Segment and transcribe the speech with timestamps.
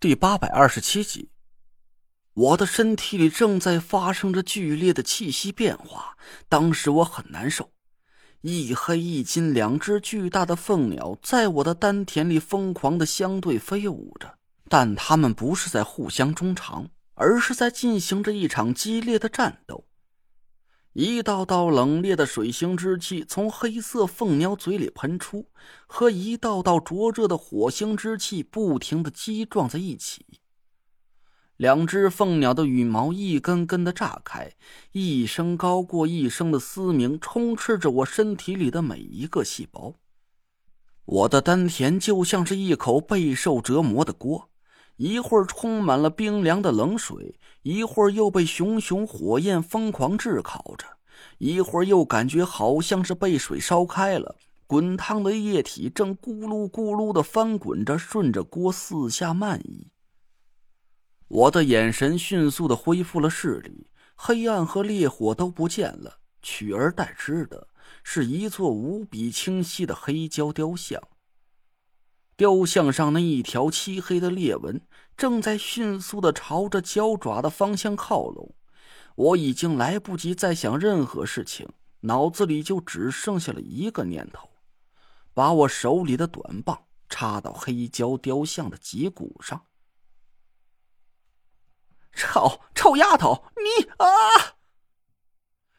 [0.00, 1.28] 第八百二十七集，
[2.32, 6.16] 我的身体里正在发生着剧烈的气息变化。
[6.48, 7.72] 当时我很难受，
[8.42, 14.38] 一黑一金两只巨大的凤鸟在我的丹田里疯狂的相对飞舞着，
[14.68, 19.87] 但它们不是在互相衷肠，而是在进行着一场激烈的战斗。
[21.00, 25.46] 一道道冷冽的水星之气从黑色凤鸟嘴里喷出，
[25.86, 30.26] 和一道道灼热的火星之气不停的击撞在一起。
[31.56, 34.50] 两只凤鸟的羽毛一根根的炸开，
[34.90, 39.94] 一声高过一声的嘶鸣充斥着我身体里的每一个细胞。
[41.04, 44.50] 我的丹田就像是一口备受折磨的锅，
[44.98, 47.40] 一会儿充满了冰凉的冷水。
[47.62, 50.86] 一会儿又被熊熊火焰疯狂炙烤着，
[51.38, 59.88] 一会儿又感觉好像是被水烧开了，滚烫的液体正咕噜咕噜的翻滚着，顺着锅四下漫移。
[61.26, 67.68] 我的眼神迅速的恢复了视力，黑暗和烈火都不见了，取而代之的
[68.02, 71.02] 是一座无比清晰的黑胶雕像。
[72.38, 74.80] 雕像上那一条漆黑的裂纹。
[75.16, 78.54] 正在迅速的朝着胶爪的方向靠拢，
[79.16, 81.68] 我已经来不及再想任何事情，
[82.02, 84.48] 脑子里就只剩下了一个念头：
[85.34, 89.64] 把我手里的短棒插到黑胶雕像的脊骨上。
[92.12, 94.54] 臭臭丫头，你啊！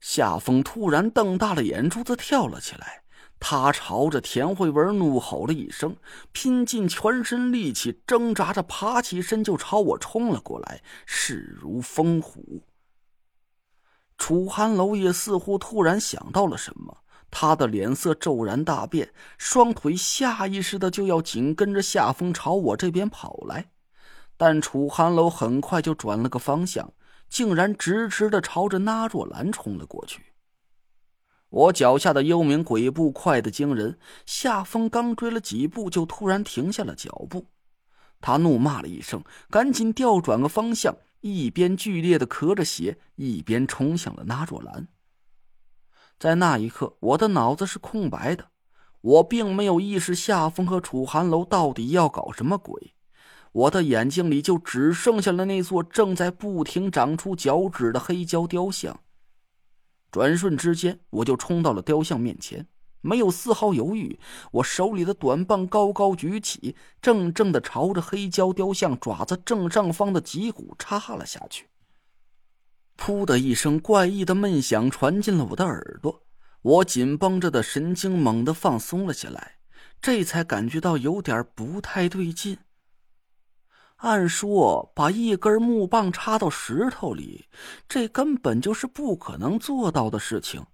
[0.00, 3.04] 夏风突然瞪大了眼珠子，跳了起来。
[3.40, 5.96] 他朝着田慧文怒吼了一声，
[6.30, 12.62] 拼尽全身力气，挣扎着爬起身，就朝我冲了过来，势如风虎。
[14.18, 16.98] 楚寒楼也似乎突然想到了什么，
[17.30, 23.70] 他的脸色骤然大变，双腿下意识的就要紧跟着夏风朝我这边跑来，
[24.36, 26.92] 但楚寒楼很快就转了个方向，
[27.30, 30.22] 竟然直直的朝着那若兰冲了过去。
[31.50, 37.46] 我脚下的幽冥鬼步快得惊人，夏风刚追了几步，就突然停下了脚步。
[38.20, 44.86] 他怒骂了一声，赶紧调转个方向，一边剧烈的咳着血，一边冲向了那若兰。
[46.18, 48.48] 在那一刻，我的脑子是空白的，
[49.00, 52.94] 我并没有意识夏风和楚寒楼到底要搞什么鬼，
[53.52, 59.00] 我的眼睛里就只剩下了那座正在不停长出脚趾的黑胶雕像。
[60.10, 62.66] 转瞬之间，我就冲到了雕像面前，
[63.00, 64.18] 没有丝毫犹豫，
[64.52, 71.68] 我手里的短棒高高举起，正正的朝着黑胶雕像爪子正上方的脊骨插了下去。
[72.96, 76.22] 噗的一声怪异的闷响传进了我的耳朵，
[76.60, 79.54] 我紧绷着的神经猛地放松了下来，
[80.02, 82.58] 这才感觉到有点不太对劲。
[84.00, 87.46] 按说，把一根木棒插到石头里，
[87.86, 90.64] 这根本就是不可能做到的事情。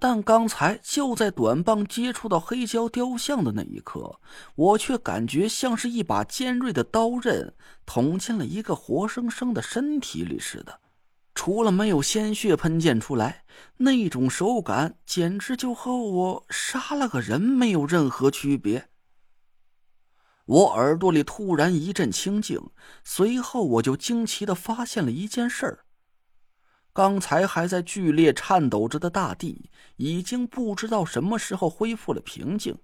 [0.00, 4.20] 但刚才就在短棒接触到黑胶雕像的那一刻，
[4.56, 7.54] 我却感觉像是一把尖锐的刀刃
[7.86, 10.80] 捅进了一个活生生的身体里似的。
[11.34, 13.44] 除了没有鲜血喷溅出来，
[13.76, 18.88] 那种手感简直就和我杀了个人没有任何区别。
[20.48, 22.58] 我耳朵里突然一阵清静，
[23.04, 25.84] 随后我就惊奇的发现了一件事儿：
[26.94, 32.78] 刚才还在剧烈颤抖着的大地，已经不知道什么时候恢复了平静。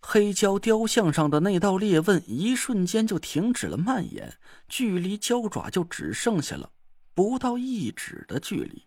[0.00, 6.70] 黑胶雕像上的那道裂纹，一瞬间就停止了蔓延，距离胶爪就只剩下了
[7.12, 8.86] 不到一指的距离。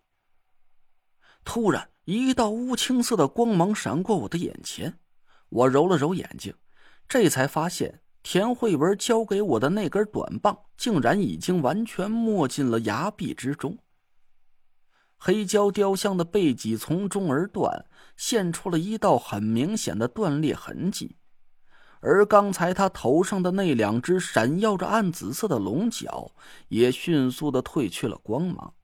[1.44, 4.98] 突然，一道乌青色的光芒闪过我的眼前，
[5.50, 6.52] 我揉了揉眼睛，
[7.08, 8.00] 这才发现。
[8.30, 13.78] 田慧文交给我的那根短棒，竟然已经完全没进了崖壁之中。
[15.16, 17.86] 黑胶雕像的背脊从中而断，
[18.18, 21.16] 现出了一道很明显的断裂痕迹，
[22.00, 26.30] 而刚才他头上的那两只闪耀着暗紫色的龙角，
[26.68, 28.74] 也迅速的褪去了光芒，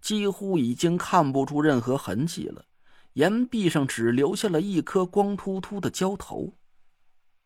[0.00, 2.64] 几乎已经看不出任何痕迹了。
[3.12, 6.56] 岩壁上只留下了一颗光秃秃的胶头。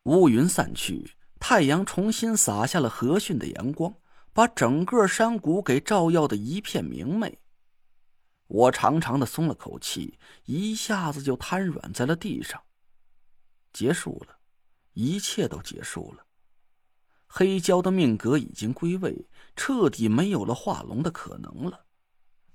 [0.04, 1.12] 乌云散去。
[1.38, 3.94] 太阳重新洒下了和煦的阳光，
[4.32, 7.38] 把整个山谷给照耀的一片明媚。
[8.48, 12.62] 我长长的松了口气，一下子就瘫软在了地上。
[13.72, 14.36] 结束了，
[14.94, 16.24] 一切都结束了。
[17.26, 21.84] 黑蛟的命格已经归位，彻底没有了化龙的可能了。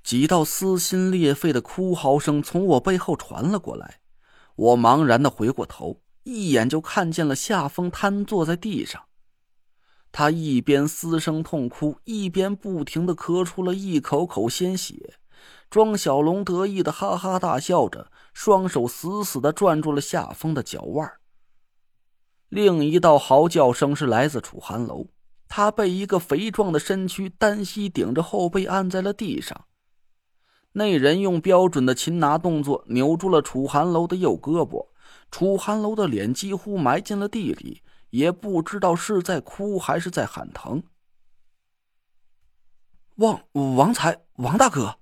[0.01, 3.99] 几道撕心裂肺的哭嚎声从我背后传了过来，
[4.55, 6.01] 我茫然的回过头。
[6.23, 9.03] 一眼就看见了夏风瘫坐在地上，
[10.11, 15.15] 他一边嘶声痛哭，一边不停的咳出了一口口鲜血。
[15.69, 21.11] 庄小龙得意的哈哈大笑着，双手死死的攥住了夏风的脚腕。
[22.49, 25.07] 另一道嚎叫声是来自楚寒楼，
[25.47, 29.65] 他被一个肥壮的身躯单膝顶着后背按在了地上。
[30.73, 34.90] 那人用标准的擒拿动作扭住了楚寒楼的右胳膊，
[35.29, 40.83] 楚寒楼的脸几乎埋进了地里，也不知道是在哭还是在喊疼。
[43.15, 44.97] 王王才，王大哥。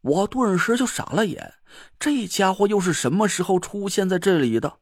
[0.00, 1.54] 我顿时就傻了眼，
[1.98, 4.78] 这家伙又是什么时候出现在这里的？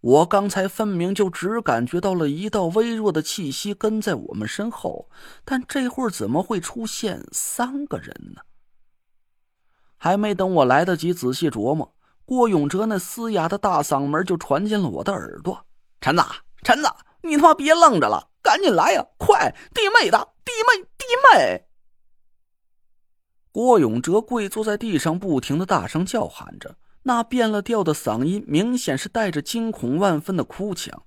[0.00, 5.10] 我刚才分明就只感觉到了一道微弱的气息跟在我们身后，
[5.44, 8.42] 但这会儿怎么会出现三个人呢？
[9.96, 11.95] 还没等我来得及仔细琢磨，
[12.26, 15.64] 郭永哲那嘶哑的大嗓门就传进了我的耳朵
[16.02, 16.22] ：“陈子，
[16.64, 16.90] 陈子，
[17.22, 19.06] 你他妈别愣着了，赶紧来呀！
[19.16, 21.66] 快，弟妹的，弟妹，弟妹！”
[23.52, 31.04] 郭永哲跪坐在地上，不停的大声叫喊着，那变了调的嗓音明显是带着惊恐万分的哭腔。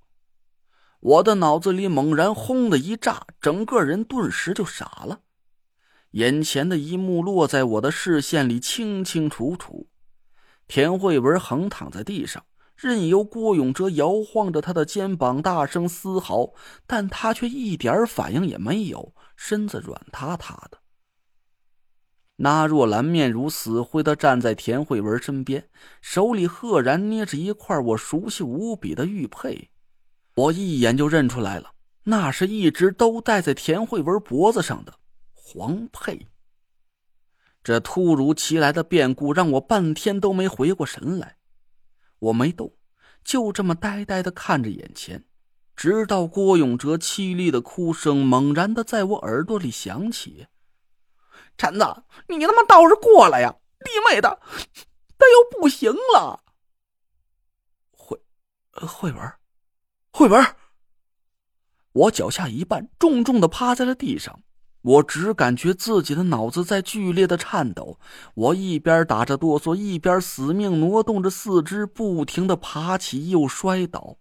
[1.01, 5.19] 我的脑子里猛然轰的一炸，整个人顿时就傻了。
[6.12, 9.88] 眼前的一幕落在我的视线里清清楚楚：
[10.69, 12.45] 田慧文横躺在地上，
[12.75, 16.54] 任由郭永哲摇晃着他的肩膀，大声嘶嚎，
[16.86, 20.77] 但他却一点反应也没有，身子软塌塌的。
[22.36, 25.68] 那若兰面如死灰的站在田慧文身边，
[26.01, 29.71] 手里赫然捏着一块我熟悉无比的玉佩，
[30.36, 31.71] 我一眼就认出来了，
[32.04, 34.94] 那是一直都戴在田慧文脖子上的
[35.33, 36.27] 黄佩。
[37.63, 41.38] 这突如其来的变故让我半天都没回过神来，
[42.19, 42.73] 我没动，
[43.23, 45.25] 就这么呆呆的看着眼前，
[45.75, 50.47] 直到郭永哲凄厉的哭声猛然的在我耳朵里响起。
[51.57, 53.53] 陈子，你他妈倒是过来呀！
[53.79, 54.39] 弟妹的，
[55.17, 56.44] 他又不行了。
[57.91, 58.17] 慧，
[58.71, 59.33] 慧文，
[60.11, 60.56] 慧文，
[61.91, 64.41] 我脚下一绊，重重的趴在了地上。
[64.81, 68.00] 我只感觉自己的脑子在剧烈的颤抖。
[68.34, 74.18] 我一边打着哆嗦，一边死命挪动着四肢，不停的爬起又摔倒。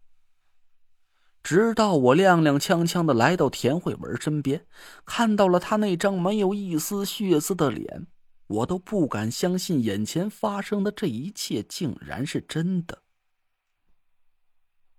[1.43, 4.67] 直到我踉踉跄跄的来到田慧文身边，
[5.07, 8.09] 看到了他那张没有一丝血丝的脸，
[8.49, 13.03] 我都不敢相信眼前发生的这一切竟然是真的。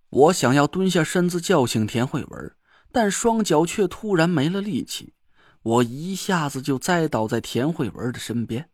[0.10, 2.56] 我想要蹲下身子叫醒田慧文，
[2.92, 5.14] 但双脚却突然没了力气，
[5.62, 8.70] 我一下子就栽倒在田慧文的身边。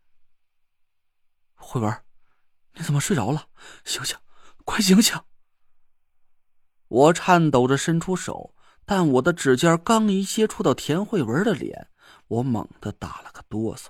[1.56, 2.02] 慧文，
[2.74, 3.48] 你怎么睡着了？
[3.84, 4.18] 醒醒，
[4.64, 5.20] 快醒醒！
[6.88, 8.54] 我颤抖着伸出手，
[8.86, 11.88] 但我的指尖刚一接触到田慧文的脸，
[12.28, 13.88] 我猛地打了个哆嗦，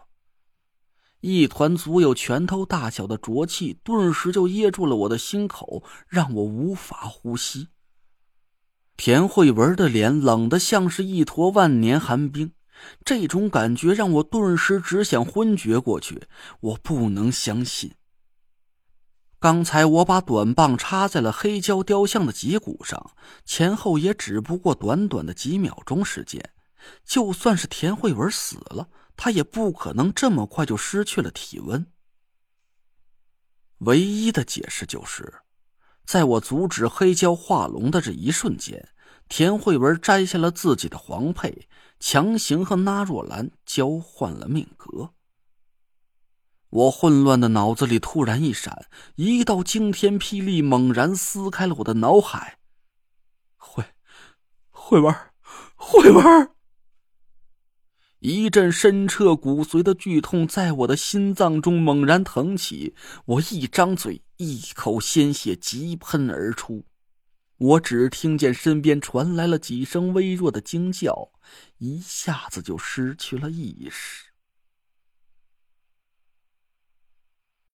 [1.19, 7.67] 一团足有拳头大小的浊气顿时就噎住了我的心口，让我无法呼吸。
[8.95, 12.53] 田慧文的脸冷得像是一坨万年寒冰，
[13.03, 16.27] 这种感觉让我顿时只想昏厥过去。
[16.59, 17.93] 我不能相信。
[19.39, 23.11] 刚才我把短棒插在了黑胶雕像的脊骨上，
[23.45, 26.51] 前后也只不过短短的几秒钟时间。
[27.03, 31.87] 就算是田慧文死了，他也不可能这么快就失去了体温。
[33.79, 35.41] 唯一的解释就是，
[36.05, 38.89] 在我阻止黑胶化龙的这一瞬间，
[39.27, 41.67] 田慧文摘下了自己的黄佩，
[41.99, 45.11] 强行和那若兰交换了命格。
[46.69, 52.59] 我混乱的脑子里突然一闪，一道惊天霹雳猛然撕开了我的脑海。
[53.55, 53.85] 会，
[54.69, 55.31] 会玩，
[55.75, 56.51] 会玩！
[58.19, 66.85] 一阵深彻骨髓的剧痛在我的心脏中猛然腾起，我一张嘴，一口鲜血急喷而出。
[67.57, 71.31] 我只听见身边传来了几声微弱的惊叫，
[71.77, 74.34] 一下子就失去了意识。